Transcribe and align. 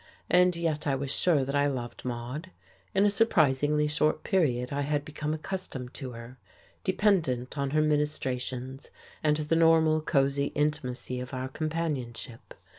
And 0.31 0.55
yet 0.55 0.87
I 0.87 0.95
was 0.95 1.11
sure 1.15 1.45
that 1.45 1.53
I 1.55 1.67
loved 1.67 2.03
Maude; 2.05 2.49
in 2.95 3.05
a 3.05 3.09
surprisingly 3.11 3.87
short 3.87 4.23
period 4.23 4.73
I 4.73 4.81
had 4.81 5.05
become 5.05 5.31
accustomed 5.31 5.93
to 5.93 6.13
her, 6.13 6.39
dependent 6.83 7.55
on 7.55 7.69
her 7.69 7.83
ministrations 7.83 8.89
and 9.23 9.37
the 9.37 9.55
normal, 9.55 10.01
cosy 10.01 10.45
intimacy 10.55 11.19
of 11.19 11.35
our 11.35 11.49
companionship. 11.49 12.55